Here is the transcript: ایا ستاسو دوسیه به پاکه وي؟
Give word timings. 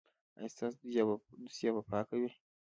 ایا 0.37 0.47
ستاسو 0.53 0.77
دوسیه 1.41 1.71
به 1.75 1.81
پاکه 1.89 2.15
وي؟ 2.19 2.29